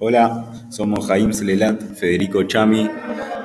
Hola, 0.00 0.46
somos 0.68 1.08
Jaime 1.08 1.32
Slelat, 1.32 1.82
Federico 1.96 2.44
Chami, 2.44 2.88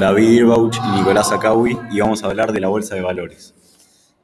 David 0.00 0.30
Irbauch 0.30 0.76
y 0.84 0.98
Nicolás 0.98 1.30
Acawi 1.30 1.78
y 1.92 2.00
vamos 2.00 2.24
a 2.24 2.26
hablar 2.26 2.52
de 2.52 2.58
la 2.58 2.66
Bolsa 2.66 2.96
de 2.96 3.02
Valores. 3.02 3.54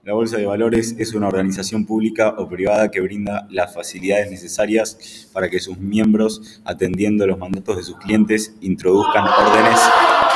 La 0.02 0.12
Bolsa 0.12 0.36
de 0.36 0.44
Valores 0.44 0.96
es 0.98 1.14
una 1.14 1.28
organización 1.28 1.86
pública 1.86 2.34
o 2.36 2.48
privada 2.48 2.90
que 2.90 3.00
brinda 3.00 3.46
las 3.48 3.72
facilidades 3.72 4.28
necesarias 4.28 5.28
para 5.32 5.48
que 5.48 5.60
sus 5.60 5.78
miembros, 5.78 6.60
atendiendo 6.64 7.28
los 7.28 7.38
mandatos 7.38 7.76
de 7.76 7.84
sus 7.84 7.96
clientes, 7.98 8.56
introduzcan 8.60 9.22
órdenes 9.28 9.78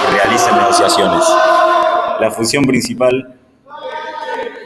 y 0.00 0.14
realicen 0.14 0.58
negociaciones. 0.58 1.24
La 2.20 2.30
función 2.30 2.66
principal 2.66 3.39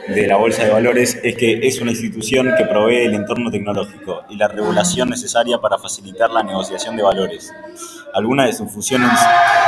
de 0.07 0.27
la 0.27 0.37
Bolsa 0.37 0.63
de 0.63 0.71
Valores 0.71 1.19
es 1.23 1.35
que 1.35 1.67
es 1.67 1.81
una 1.81 1.91
institución 1.91 2.49
que 2.57 2.65
provee 2.65 3.05
el 3.05 3.15
entorno 3.15 3.49
tecnológico 3.49 4.23
y 4.29 4.35
la 4.35 4.47
regulación 4.47 5.09
necesaria 5.09 5.57
para 5.57 5.79
facilitar 5.79 6.29
la 6.29 6.43
negociación 6.43 6.95
de 6.95 7.03
valores. 7.03 7.51
Algunas 8.13 8.47
de 8.47 8.53
sus 8.53 8.71
funciones, 8.71 9.09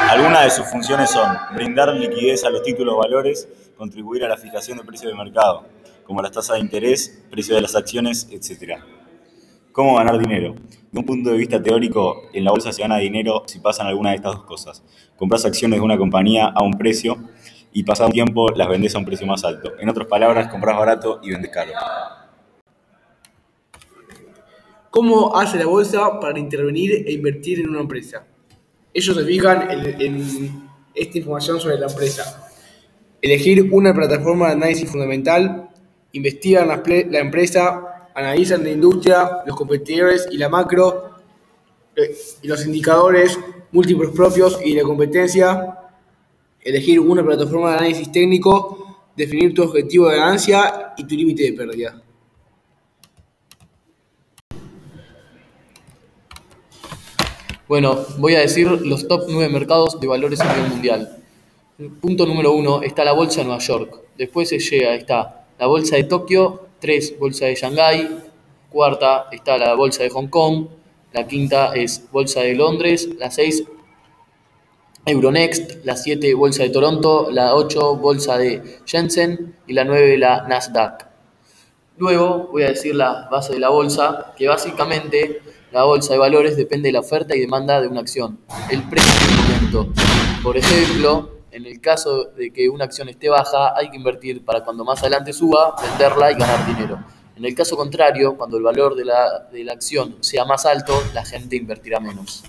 algunas 0.10 0.44
de 0.44 0.52
sus 0.52 0.68
funciones 0.68 1.10
son 1.10 1.28
brindar 1.56 1.94
liquidez 1.96 2.44
a 2.44 2.52
los 2.52 2.62
títulos 2.62 2.98
valores, 2.98 3.48
contribuir 3.78 4.26
a 4.26 4.28
la 4.28 4.38
fijación 4.38 4.78
de 4.78 4.84
precios 4.84 5.12
de 5.12 5.18
mercado, 5.18 5.66
como 6.06 6.22
las 6.22 6.32
tasas 6.32 6.58
de 6.58 6.62
interés, 6.62 7.24
precio 7.32 7.56
de 7.56 7.62
las 7.62 7.76
acciones, 7.76 8.28
etc. 8.32 8.80
¿Cómo 9.72 9.96
ganar 9.96 10.20
dinero? 10.20 10.56
De 10.92 11.00
un 11.00 11.06
punto 11.06 11.32
de 11.32 11.38
vista 11.38 11.62
teórico, 11.62 12.30
en 12.34 12.44
la 12.44 12.52
bolsa 12.52 12.72
se 12.72 12.82
gana 12.82 12.98
dinero 12.98 13.44
si 13.48 13.60
pasan 13.60 13.88
alguna 13.88 14.12
de 14.12 14.18
estas 14.18 14.36
dos 14.36 14.46
cosas. 14.46 14.84
Compras 15.18 15.46
acciones 15.46 15.80
de 15.80 15.86
una 15.86 15.98
compañía 15.98 16.48
a 16.48 16.64
un 16.64 16.74
precio 16.74 17.18
y 17.78 17.84
pasado 17.84 18.08
un 18.08 18.14
tiempo 18.14 18.50
las 18.56 18.68
vendes 18.68 18.96
a 18.96 18.98
un 18.98 19.06
precio 19.06 19.28
más 19.28 19.44
alto. 19.44 19.74
En 19.80 19.88
otras 19.88 20.08
palabras, 20.08 20.48
compras 20.48 20.76
barato 20.76 21.20
y 21.22 21.30
vendes 21.30 21.52
caro. 21.52 21.74
¿Cómo 24.90 25.38
hace 25.38 25.60
la 25.60 25.68
bolsa 25.68 26.20
para 26.20 26.40
intervenir 26.40 27.08
e 27.08 27.12
invertir 27.12 27.60
en 27.60 27.70
una 27.70 27.82
empresa? 27.82 28.26
Ellos 28.92 29.16
se 29.16 29.24
fijan 29.24 29.70
en, 29.70 30.72
esta 30.96 31.18
información 31.20 31.60
sobre 31.60 31.78
la 31.78 31.86
empresa. 31.86 32.50
Elegir 33.22 33.72
una 33.72 33.94
plataforma 33.94 34.48
de 34.48 34.54
análisis 34.54 34.90
fundamental, 34.90 35.70
investigan 36.14 36.68
la, 36.68 37.20
empresa, 37.20 38.10
analizan 38.16 38.64
la 38.64 38.72
industria, 38.72 39.44
los 39.46 39.56
competidores 39.56 40.28
y 40.32 40.38
la 40.40 40.50
macro, 40.50 41.12
eh, 41.96 42.16
y 42.42 42.48
los 42.48 42.66
indicadores 42.66 43.38
múltiplos 43.72 44.16
propios 44.16 44.60
y 44.66 44.74
la 44.74 44.82
competencia, 44.82 45.87
elegir 46.68 47.00
una 47.00 47.24
plataforma 47.24 47.72
de 47.72 47.78
análisis 47.78 48.12
técnico, 48.12 48.98
definir 49.16 49.54
tu 49.54 49.64
objetivo 49.64 50.10
de 50.10 50.18
ganancia 50.18 50.94
y 50.98 51.06
tu 51.06 51.16
límite 51.16 51.44
de 51.44 51.54
pérdida. 51.54 52.02
Bueno, 57.70 57.98
voy 58.18 58.36
a 58.36 58.42
decir 58.42 58.68
los 58.68 59.08
top 59.08 59.26
9 59.30 59.50
mercados 59.50 60.00
de 60.00 60.08
valores 60.08 60.42
a 60.42 60.54
nivel 60.54 60.72
mundial. 60.72 61.18
Punto 62.02 62.26
número 62.26 62.52
1 62.54 62.84
está 62.84 63.06
la 63.06 63.14
bolsa 63.14 63.42
de 63.42 63.46
Nueva 63.48 63.62
York. 63.62 64.02
Después 64.18 64.50
se 64.50 64.60
llega, 64.60 64.96
está 64.96 65.48
la 65.58 65.68
bolsa 65.68 65.96
de 65.96 66.04
Tokio, 66.04 66.68
3 66.80 67.18
bolsa 67.18 67.46
de 67.46 67.56
Shanghái, 67.56 68.10
cuarta 68.70 69.28
está 69.32 69.58
la 69.58 69.74
bolsa 69.74 70.04
de 70.04 70.10
Hong 70.10 70.28
Kong, 70.28 70.68
la 71.14 71.28
quinta 71.28 71.74
es 71.76 72.04
bolsa 72.12 72.42
de 72.42 72.56
Londres, 72.56 73.10
la 73.18 73.32
6 73.32 73.64
Euronext, 75.08 75.86
la 75.86 75.96
7 75.96 76.34
Bolsa 76.34 76.64
de 76.64 76.70
Toronto, 76.70 77.30
la 77.32 77.56
8 77.56 77.96
Bolsa 77.96 78.38
de 78.38 78.82
Shenzhen 78.86 79.56
y 79.66 79.72
la 79.72 79.86
9 79.86 80.18
la 80.18 80.46
Nasdaq. 80.50 81.08
Luego 81.98 82.50
voy 82.52 82.64
a 82.64 82.68
decir 82.68 82.94
la 82.94 83.30
base 83.32 83.54
de 83.54 83.60
la 83.60 83.70
bolsa, 83.70 84.34
que 84.38 84.50
básicamente 84.50 85.42
la 85.72 85.86
bolsa 85.86 86.12
de 86.12 86.20
valores 86.20 86.58
depende 86.58 86.90
de 86.90 86.92
la 86.94 87.00
oferta 87.00 87.38
y 87.38 87.40
demanda 87.40 87.80
de 87.80 87.88
una 87.88 88.02
acción, 88.02 88.40
el 88.70 88.84
precio 88.84 89.28
del 89.28 89.38
momento. 89.38 89.94
Por 90.44 90.58
ejemplo, 90.58 91.38
en 91.52 91.66
el 91.66 91.80
caso 91.80 92.26
de 92.26 92.52
que 92.52 92.68
una 92.68 92.84
acción 92.84 93.08
esté 93.08 93.30
baja, 93.30 93.78
hay 93.78 93.90
que 93.90 93.96
invertir 93.96 94.44
para 94.44 94.66
cuando 94.66 94.84
más 94.84 95.00
adelante 95.00 95.32
suba, 95.32 95.74
venderla 95.82 96.34
y 96.34 96.36
ganar 96.36 96.68
dinero. 96.68 97.00
En 97.38 97.46
el 97.46 97.56
caso 97.56 97.78
contrario, 97.78 98.36
cuando 98.36 98.58
el 98.58 98.64
valor 98.64 98.94
de 98.96 99.06
la, 99.06 99.48
de 99.52 99.64
la 99.64 99.72
acción 99.72 100.18
sea 100.20 100.44
más 100.44 100.66
alto, 100.66 101.02
la 101.14 101.24
gente 101.24 101.56
invertirá 101.56 102.02
menos. 102.02 102.44